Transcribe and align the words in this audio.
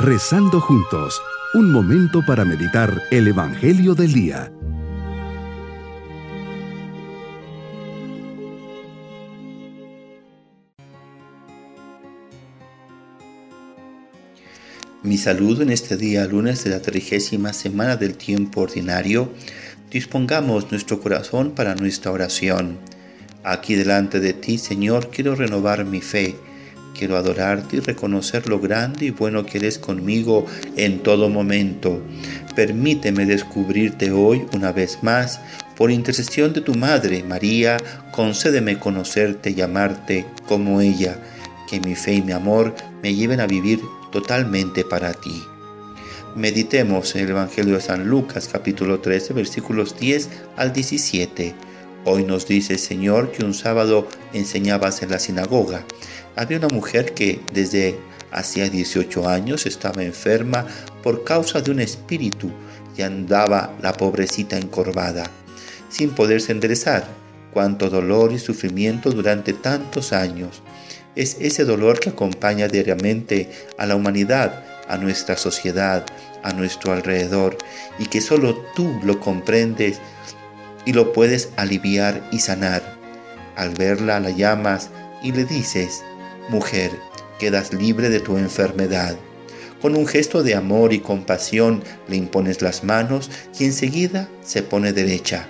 Rezando 0.00 0.60
juntos, 0.60 1.20
un 1.54 1.72
momento 1.72 2.24
para 2.24 2.44
meditar 2.44 3.02
el 3.10 3.26
Evangelio 3.26 3.96
del 3.96 4.12
Día. 4.12 4.52
Mi 15.02 15.18
saludo 15.18 15.62
en 15.62 15.70
este 15.70 15.96
día, 15.96 16.26
lunes 16.26 16.62
de 16.62 16.70
la 16.70 16.80
trigésima 16.80 17.52
semana 17.52 17.96
del 17.96 18.16
tiempo 18.16 18.60
ordinario. 18.60 19.32
Dispongamos 19.90 20.70
nuestro 20.70 21.00
corazón 21.00 21.50
para 21.56 21.74
nuestra 21.74 22.12
oración. 22.12 22.78
Aquí 23.42 23.74
delante 23.74 24.20
de 24.20 24.32
ti, 24.32 24.58
Señor, 24.58 25.10
quiero 25.10 25.34
renovar 25.34 25.84
mi 25.84 26.00
fe 26.00 26.36
Quiero 26.98 27.16
adorarte 27.16 27.76
y 27.76 27.80
reconocer 27.80 28.48
lo 28.48 28.58
grande 28.58 29.06
y 29.06 29.10
bueno 29.10 29.46
que 29.46 29.58
eres 29.58 29.78
conmigo 29.78 30.46
en 30.76 30.98
todo 30.98 31.28
momento. 31.28 32.02
Permíteme 32.56 33.24
descubrirte 33.24 34.10
hoy 34.10 34.44
una 34.52 34.72
vez 34.72 34.98
más. 35.02 35.40
Por 35.76 35.92
intercesión 35.92 36.52
de 36.54 36.60
tu 36.60 36.74
Madre, 36.74 37.22
María, 37.22 37.76
concédeme 38.10 38.80
conocerte 38.80 39.50
y 39.50 39.60
amarte 39.60 40.26
como 40.48 40.80
ella. 40.80 41.16
Que 41.70 41.78
mi 41.78 41.94
fe 41.94 42.14
y 42.14 42.22
mi 42.22 42.32
amor 42.32 42.74
me 43.00 43.14
lleven 43.14 43.38
a 43.38 43.46
vivir 43.46 43.80
totalmente 44.10 44.82
para 44.84 45.12
ti. 45.12 45.40
Meditemos 46.34 47.14
en 47.14 47.22
el 47.22 47.30
Evangelio 47.30 47.76
de 47.76 47.80
San 47.80 48.08
Lucas 48.08 48.48
capítulo 48.52 48.98
13 48.98 49.34
versículos 49.34 49.96
10 50.00 50.30
al 50.56 50.72
17. 50.72 51.54
Hoy 52.04 52.24
nos 52.24 52.48
dice 52.48 52.72
el 52.72 52.78
Señor 52.80 53.30
que 53.30 53.44
un 53.44 53.54
sábado 53.54 54.08
enseñabas 54.32 55.02
en 55.02 55.10
la 55.10 55.20
sinagoga 55.20 55.84
había 56.38 56.58
una 56.58 56.68
mujer 56.68 57.14
que 57.14 57.40
desde 57.52 57.98
hacía 58.30 58.70
18 58.70 59.28
años 59.28 59.66
estaba 59.66 60.04
enferma 60.04 60.64
por 61.02 61.24
causa 61.24 61.60
de 61.60 61.72
un 61.72 61.80
espíritu 61.80 62.52
y 62.96 63.02
andaba 63.02 63.74
la 63.82 63.92
pobrecita 63.92 64.56
encorvada, 64.56 65.24
sin 65.90 66.10
poderse 66.10 66.52
enderezar. 66.52 67.04
Cuánto 67.52 67.90
dolor 67.90 68.30
y 68.32 68.38
sufrimiento 68.38 69.10
durante 69.10 69.52
tantos 69.52 70.12
años. 70.12 70.62
Es 71.16 71.38
ese 71.40 71.64
dolor 71.64 71.98
que 71.98 72.10
acompaña 72.10 72.68
diariamente 72.68 73.50
a 73.76 73.86
la 73.86 73.96
humanidad, 73.96 74.64
a 74.86 74.96
nuestra 74.96 75.36
sociedad, 75.36 76.06
a 76.44 76.52
nuestro 76.52 76.92
alrededor, 76.92 77.58
y 77.98 78.06
que 78.06 78.20
solo 78.20 78.64
tú 78.76 79.00
lo 79.02 79.18
comprendes 79.18 79.98
y 80.84 80.92
lo 80.92 81.12
puedes 81.12 81.48
aliviar 81.56 82.22
y 82.30 82.38
sanar. 82.38 82.82
Al 83.56 83.70
verla 83.70 84.20
la 84.20 84.30
llamas 84.30 84.90
y 85.22 85.32
le 85.32 85.44
dices, 85.44 86.04
Mujer, 86.48 86.90
quedas 87.38 87.74
libre 87.74 88.08
de 88.08 88.20
tu 88.20 88.38
enfermedad. 88.38 89.16
Con 89.82 89.94
un 89.94 90.06
gesto 90.06 90.42
de 90.42 90.54
amor 90.54 90.94
y 90.94 91.00
compasión 91.00 91.82
le 92.08 92.16
impones 92.16 92.62
las 92.62 92.84
manos 92.84 93.30
y 93.58 93.64
enseguida 93.64 94.30
se 94.42 94.62
pone 94.62 94.94
derecha. 94.94 95.46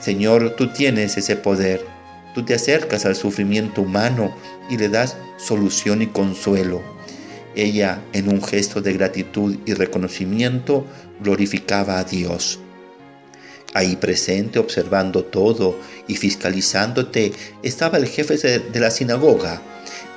Señor, 0.00 0.56
tú 0.56 0.72
tienes 0.72 1.16
ese 1.16 1.36
poder. 1.36 1.86
Tú 2.34 2.44
te 2.44 2.54
acercas 2.54 3.06
al 3.06 3.14
sufrimiento 3.14 3.82
humano 3.82 4.36
y 4.68 4.78
le 4.78 4.88
das 4.88 5.16
solución 5.36 6.02
y 6.02 6.08
consuelo. 6.08 6.82
Ella, 7.54 8.02
en 8.12 8.28
un 8.28 8.42
gesto 8.42 8.80
de 8.80 8.92
gratitud 8.92 9.58
y 9.64 9.74
reconocimiento, 9.74 10.86
glorificaba 11.20 11.98
a 11.98 12.04
Dios. 12.04 12.58
Ahí 13.74 13.94
presente, 13.94 14.58
observando 14.58 15.24
todo 15.24 15.78
y 16.08 16.16
fiscalizándote, 16.16 17.32
estaba 17.62 17.98
el 17.98 18.08
jefe 18.08 18.36
de 18.36 18.80
la 18.80 18.90
sinagoga, 18.90 19.62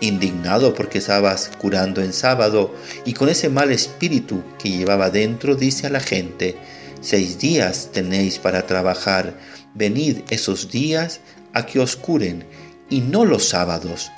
indignado 0.00 0.74
porque 0.74 0.98
estabas 0.98 1.50
curando 1.58 2.02
en 2.02 2.12
sábado 2.12 2.74
y 3.04 3.12
con 3.12 3.28
ese 3.28 3.48
mal 3.48 3.70
espíritu 3.70 4.42
que 4.58 4.70
llevaba 4.70 5.10
dentro 5.10 5.54
dice 5.54 5.86
a 5.86 5.90
la 5.90 6.00
gente, 6.00 6.56
seis 7.00 7.38
días 7.38 7.90
tenéis 7.92 8.38
para 8.38 8.66
trabajar, 8.66 9.38
venid 9.74 10.18
esos 10.30 10.70
días 10.70 11.20
a 11.52 11.66
que 11.66 11.80
os 11.80 11.96
curen 11.96 12.44
y 12.88 13.00
no 13.00 13.24
los 13.24 13.48
sábados. 13.48 14.10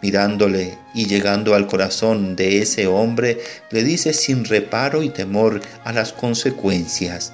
Mirándole 0.00 0.78
y 0.94 1.06
llegando 1.06 1.54
al 1.54 1.66
corazón 1.66 2.36
de 2.36 2.62
ese 2.62 2.86
hombre, 2.86 3.40
le 3.70 3.82
dice 3.82 4.12
sin 4.12 4.44
reparo 4.44 5.02
y 5.02 5.10
temor 5.10 5.60
a 5.84 5.92
las 5.92 6.12
consecuencias, 6.12 7.32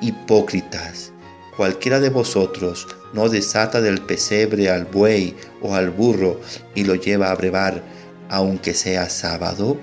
hipócritas, 0.00 1.12
cualquiera 1.56 2.00
de 2.00 2.08
vosotros 2.08 2.86
no 3.12 3.28
desata 3.28 3.80
del 3.80 4.00
pesebre 4.00 4.70
al 4.70 4.84
buey 4.84 5.36
o 5.62 5.74
al 5.74 5.90
burro 5.90 6.40
y 6.74 6.84
lo 6.84 6.94
lleva 6.94 7.30
a 7.30 7.34
brevar, 7.34 7.82
aunque 8.28 8.74
sea 8.74 9.08
sábado? 9.08 9.78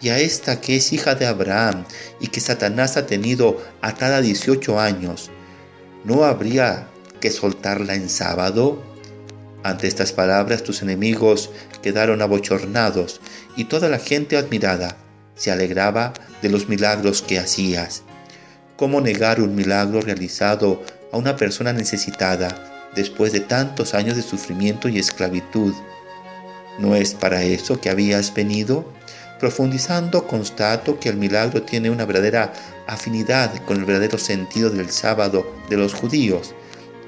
Y 0.00 0.08
a 0.08 0.18
esta 0.18 0.60
que 0.60 0.76
es 0.76 0.92
hija 0.92 1.14
de 1.14 1.26
Abraham 1.26 1.84
y 2.20 2.26
que 2.28 2.40
Satanás 2.40 2.96
ha 2.96 3.06
tenido 3.06 3.62
atada 3.80 4.20
18 4.20 4.80
años, 4.80 5.30
¿no 6.04 6.24
habría 6.24 6.88
que 7.20 7.30
soltarla 7.30 7.94
en 7.94 8.08
sábado? 8.08 8.82
Ante 9.62 9.86
estas 9.86 10.12
palabras 10.12 10.64
tus 10.64 10.82
enemigos 10.82 11.50
quedaron 11.82 12.20
abochornados 12.20 13.20
y 13.56 13.64
toda 13.64 13.88
la 13.88 14.00
gente 14.00 14.36
admirada 14.36 14.96
se 15.36 15.52
alegraba 15.52 16.12
de 16.42 16.48
los 16.48 16.68
milagros 16.68 17.22
que 17.22 17.38
hacías. 17.38 18.02
¿Cómo 18.76 19.00
negar 19.00 19.40
un 19.40 19.54
milagro 19.54 20.00
realizado 20.00 20.82
a 21.12 21.16
una 21.18 21.36
persona 21.36 21.72
necesitada 21.72 22.90
después 22.94 23.32
de 23.32 23.40
tantos 23.40 23.94
años 23.94 24.16
de 24.16 24.22
sufrimiento 24.22 24.88
y 24.88 24.98
esclavitud? 24.98 25.74
¿No 26.78 26.96
es 26.96 27.14
para 27.14 27.42
eso 27.42 27.80
que 27.80 27.90
habías 27.90 28.34
venido? 28.34 28.84
Profundizando, 29.38 30.26
constato 30.26 30.98
que 30.98 31.08
el 31.08 31.16
milagro 31.16 31.62
tiene 31.62 31.90
una 31.90 32.04
verdadera 32.04 32.52
afinidad 32.86 33.52
con 33.64 33.78
el 33.78 33.84
verdadero 33.84 34.18
sentido 34.18 34.70
del 34.70 34.90
sábado 34.90 35.46
de 35.68 35.76
los 35.76 35.94
judíos, 35.94 36.54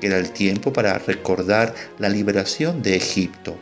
que 0.00 0.09
era 0.09 0.19
el 0.19 0.31
tiempo 0.31 0.72
para 0.72 0.98
recordar 0.98 1.75
la 1.98 2.09
liberación 2.09 2.82
de 2.82 2.97
Egipto. 2.97 3.56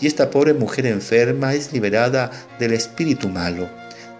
Y 0.00 0.06
esta 0.06 0.30
pobre 0.30 0.54
mujer 0.54 0.86
enferma 0.86 1.54
es 1.54 1.72
liberada 1.72 2.30
del 2.58 2.72
espíritu 2.72 3.28
malo. 3.28 3.68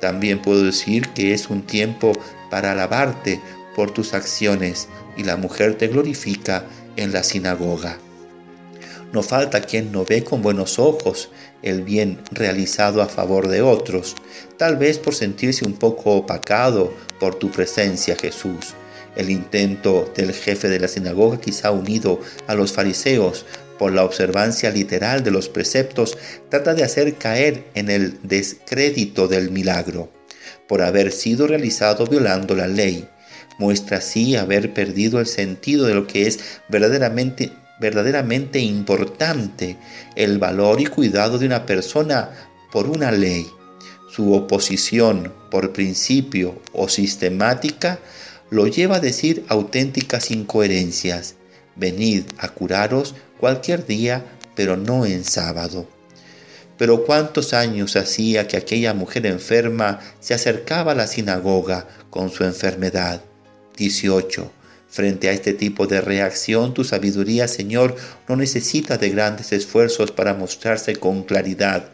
También 0.01 0.43
puedo 0.43 0.65
decir 0.65 1.09
que 1.11 1.33
es 1.33 1.49
un 1.49 1.63
tiempo 1.63 2.13
para 2.51 2.73
alabarte 2.73 3.41
por 3.75 3.93
tus 3.93 4.15
acciones 4.15 4.89
y 5.17 5.25
la 5.25 5.37
mujer 5.37 5.77
te 5.77 5.89
glorifica 5.89 6.65
en 6.97 7.13
la 7.13 7.23
sinagoga. 7.23 7.99
No 9.13 9.23
falta 9.23 9.61
quien 9.61 9.93
no 9.93 10.05
ve 10.05 10.25
con 10.25 10.43
buenos 10.43 10.79
ojos 10.79 11.31
el 11.63 11.83
bien 11.83 12.21
realizado 12.33 13.01
a 13.01 13.07
favor 13.07 13.49
de 13.49 13.63
otros, 13.63 14.17
tal 14.59 14.77
vez 14.77 14.99
por 14.99 15.15
sentirse 15.15 15.65
un 15.65 15.75
poco 15.75 16.13
opacado 16.13 16.93
por 17.21 17.37
tu 17.37 17.51
presencia, 17.51 18.17
Jesús. 18.21 18.75
El 19.17 19.31
intento 19.31 20.13
del 20.17 20.33
jefe 20.33 20.69
de 20.69 20.81
la 20.81 20.89
sinagoga, 20.89 21.41
quizá 21.41 21.71
unido 21.71 22.21
a 22.49 22.55
los 22.55 22.73
fariseos 22.73 23.47
por 23.79 23.93
la 23.93 24.05
observancia 24.05 24.71
literal 24.71 25.23
de 25.23 25.31
los 25.31 25.49
preceptos, 25.49 26.19
trata 26.49 26.75
de 26.75 26.83
hacer 26.83 27.15
caer 27.15 27.65
en 27.75 27.91
el 27.91 28.19
descrédito 28.23 29.29
del 29.29 29.51
milagro 29.51 30.11
por 30.69 30.83
haber 30.83 31.13
sido 31.13 31.47
realizado 31.47 32.07
violando 32.07 32.55
la 32.55 32.67
ley. 32.67 33.09
Muestra 33.59 33.99
así 33.99 34.37
haber 34.37 34.75
perdido 34.75 35.21
el 35.21 35.27
sentido 35.27 35.87
de 35.87 35.95
lo 35.95 36.07
que 36.07 36.27
es 36.27 36.41
verdaderamente, 36.69 37.53
verdaderamente 37.81 38.59
importante, 38.59 39.77
el 40.17 40.39
valor 40.39 40.81
y 40.81 40.87
cuidado 40.87 41.39
de 41.39 41.47
una 41.47 41.67
persona 41.67 42.31
por 42.73 42.89
una 42.89 43.13
ley. 43.13 43.47
Su 44.11 44.33
oposición 44.33 45.33
por 45.51 45.73
principio 45.73 46.61
o 46.73 46.89
sistemática 46.89 47.99
lo 48.51 48.67
lleva 48.67 48.97
a 48.97 49.01
decir 49.01 49.45
auténticas 49.49 50.31
incoherencias. 50.31 51.35
Venid 51.77 52.25
a 52.39 52.49
curaros 52.49 53.15
cualquier 53.39 53.87
día, 53.87 54.25
pero 54.55 54.77
no 54.77 55.07
en 55.07 55.25
sábado. 55.25 55.89
Pero 56.77 57.05
cuántos 57.05 57.55
años 57.55 57.97
hacía 57.97 58.49
que 58.49 58.57
aquella 58.57 58.95
mujer 58.95 59.27
enferma 59.27 60.01
se 60.21 60.35
acercaba 60.35 60.93
a 60.93 60.95
la 60.95 61.07
sinagoga 61.07 61.87
con 62.11 62.31
su 62.31 62.45
enfermedad. 62.45 63.23
18. 63.77 64.51
Frente 64.89 65.29
a 65.29 65.33
este 65.33 65.55
tipo 65.55 65.87
de 65.87 66.01
reacción, 66.01 66.73
tu 66.73 66.85
sabiduría, 66.85 67.49
Señor, 67.49 67.97
no 68.29 68.37
necesita 68.37 68.97
de 68.97 69.11
grandes 69.11 69.53
esfuerzos 69.53 70.13
para 70.13 70.35
mostrarse 70.35 70.95
con 70.95 71.25
claridad. 71.25 71.91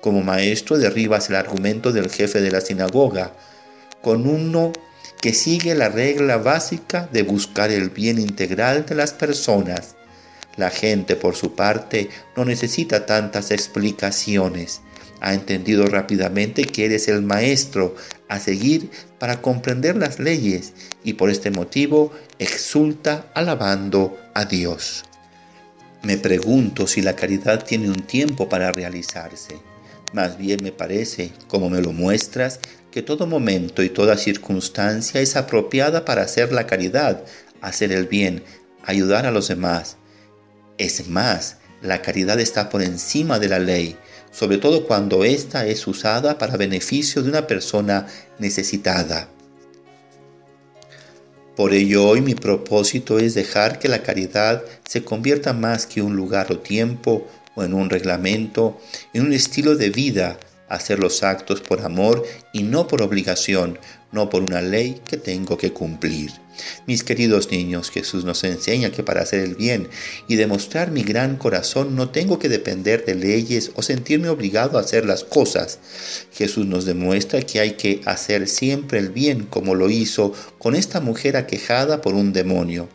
Como 0.00 0.22
maestro 0.22 0.78
derribas 0.78 1.28
el 1.28 1.36
argumento 1.36 1.92
del 1.92 2.10
jefe 2.10 2.40
de 2.40 2.50
la 2.50 2.60
sinagoga, 2.60 3.34
con 4.00 4.26
uno 4.26 4.72
que 5.20 5.34
sigue 5.34 5.74
la 5.74 5.88
regla 5.88 6.36
básica 6.36 7.08
de 7.12 7.22
buscar 7.22 7.70
el 7.70 7.90
bien 7.90 8.18
integral 8.18 8.86
de 8.86 8.94
las 8.94 9.12
personas. 9.12 9.96
La 10.56 10.70
gente, 10.70 11.16
por 11.16 11.36
su 11.36 11.54
parte, 11.54 12.08
no 12.36 12.44
necesita 12.44 13.06
tantas 13.06 13.50
explicaciones. 13.50 14.80
Ha 15.20 15.34
entendido 15.34 15.86
rápidamente 15.86 16.64
que 16.64 16.84
eres 16.84 17.08
el 17.08 17.22
maestro 17.22 17.96
a 18.28 18.38
seguir 18.38 18.90
para 19.18 19.40
comprender 19.40 19.96
las 19.96 20.18
leyes 20.18 20.72
y 21.02 21.14
por 21.14 21.30
este 21.30 21.50
motivo 21.50 22.12
exulta 22.38 23.26
alabando 23.34 24.18
a 24.34 24.44
Dios. 24.44 25.04
Me 26.02 26.16
pregunto 26.16 26.86
si 26.86 27.02
la 27.02 27.16
caridad 27.16 27.64
tiene 27.64 27.88
un 27.88 28.02
tiempo 28.06 28.48
para 28.48 28.70
realizarse. 28.70 29.56
Más 30.12 30.38
bien 30.38 30.60
me 30.62 30.72
parece, 30.72 31.32
como 31.48 31.68
me 31.68 31.82
lo 31.82 31.92
muestras, 31.92 32.60
que 32.90 33.02
todo 33.02 33.26
momento 33.26 33.82
y 33.82 33.90
toda 33.90 34.16
circunstancia 34.16 35.20
es 35.20 35.36
apropiada 35.36 36.04
para 36.04 36.22
hacer 36.22 36.52
la 36.52 36.66
caridad, 36.66 37.24
hacer 37.60 37.92
el 37.92 38.06
bien, 38.06 38.44
ayudar 38.84 39.26
a 39.26 39.30
los 39.30 39.48
demás. 39.48 39.96
Es 40.78 41.08
más, 41.08 41.58
la 41.82 42.00
caridad 42.00 42.40
está 42.40 42.70
por 42.70 42.82
encima 42.82 43.38
de 43.38 43.48
la 43.48 43.58
ley, 43.58 43.96
sobre 44.30 44.58
todo 44.58 44.86
cuando 44.86 45.24
ésta 45.24 45.66
es 45.66 45.86
usada 45.86 46.38
para 46.38 46.56
beneficio 46.56 47.22
de 47.22 47.30
una 47.30 47.46
persona 47.46 48.06
necesitada. 48.38 49.28
Por 51.56 51.74
ello 51.74 52.06
hoy 52.06 52.20
mi 52.20 52.34
propósito 52.34 53.18
es 53.18 53.34
dejar 53.34 53.80
que 53.80 53.88
la 53.88 54.02
caridad 54.02 54.62
se 54.88 55.02
convierta 55.02 55.52
más 55.52 55.86
que 55.86 56.02
un 56.02 56.14
lugar 56.14 56.52
o 56.52 56.58
tiempo 56.58 57.26
o 57.56 57.64
en 57.64 57.74
un 57.74 57.90
reglamento, 57.90 58.80
en 59.12 59.22
un 59.22 59.32
estilo 59.32 59.74
de 59.74 59.90
vida, 59.90 60.38
hacer 60.68 60.98
los 60.98 61.22
actos 61.22 61.60
por 61.60 61.80
amor 61.80 62.24
y 62.52 62.62
no 62.62 62.86
por 62.86 63.02
obligación, 63.02 63.78
no 64.12 64.30
por 64.30 64.42
una 64.42 64.62
ley 64.62 65.00
que 65.04 65.16
tengo 65.16 65.58
que 65.58 65.72
cumplir. 65.72 66.30
Mis 66.86 67.04
queridos 67.04 67.50
niños, 67.50 67.90
Jesús 67.90 68.24
nos 68.24 68.42
enseña 68.44 68.90
que 68.90 69.02
para 69.02 69.22
hacer 69.22 69.40
el 69.40 69.54
bien 69.54 69.88
y 70.26 70.36
demostrar 70.36 70.90
mi 70.90 71.02
gran 71.02 71.36
corazón 71.36 71.94
no 71.94 72.10
tengo 72.10 72.38
que 72.38 72.48
depender 72.48 73.04
de 73.04 73.14
leyes 73.14 73.70
o 73.74 73.82
sentirme 73.82 74.28
obligado 74.28 74.76
a 74.78 74.80
hacer 74.80 75.06
las 75.06 75.24
cosas. 75.24 75.78
Jesús 76.32 76.66
nos 76.66 76.84
demuestra 76.84 77.42
que 77.42 77.60
hay 77.60 77.72
que 77.72 78.00
hacer 78.06 78.48
siempre 78.48 78.98
el 78.98 79.10
bien 79.10 79.44
como 79.44 79.74
lo 79.74 79.90
hizo 79.90 80.32
con 80.58 80.74
esta 80.74 81.00
mujer 81.00 81.36
aquejada 81.36 82.00
por 82.00 82.14
un 82.14 82.32
demonio. 82.32 82.88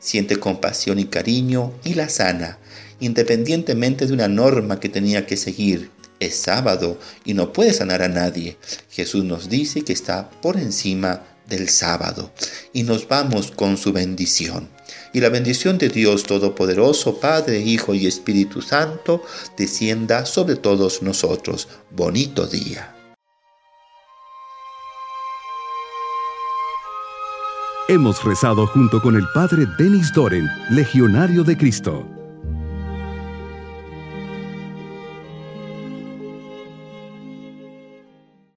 Siente 0.00 0.36
compasión 0.36 0.98
y 0.98 1.04
cariño 1.04 1.72
y 1.84 1.94
la 1.94 2.08
sana, 2.08 2.58
independientemente 3.00 4.06
de 4.06 4.12
una 4.12 4.28
norma 4.28 4.80
que 4.80 4.88
tenía 4.88 5.24
que 5.24 5.36
seguir 5.36 5.93
es 6.20 6.36
sábado 6.36 6.98
y 7.24 7.34
no 7.34 7.52
puede 7.52 7.72
sanar 7.72 8.02
a 8.02 8.08
nadie. 8.08 8.56
Jesús 8.90 9.24
nos 9.24 9.48
dice 9.48 9.82
que 9.82 9.92
está 9.92 10.30
por 10.30 10.56
encima 10.56 11.22
del 11.48 11.68
sábado 11.68 12.32
y 12.72 12.82
nos 12.84 13.06
vamos 13.08 13.50
con 13.50 13.76
su 13.76 13.92
bendición. 13.92 14.68
Y 15.12 15.20
la 15.20 15.28
bendición 15.28 15.78
de 15.78 15.88
Dios 15.88 16.24
Todopoderoso, 16.24 17.20
Padre, 17.20 17.60
Hijo 17.60 17.94
y 17.94 18.06
Espíritu 18.06 18.62
Santo, 18.62 19.22
descienda 19.56 20.26
sobre 20.26 20.56
todos 20.56 21.02
nosotros. 21.02 21.68
Bonito 21.90 22.46
día. 22.46 22.94
Hemos 27.86 28.24
rezado 28.24 28.66
junto 28.66 29.02
con 29.02 29.14
el 29.14 29.26
Padre 29.34 29.66
Denis 29.78 30.10
Doren, 30.14 30.48
Legionario 30.70 31.44
de 31.44 31.56
Cristo. 31.56 32.23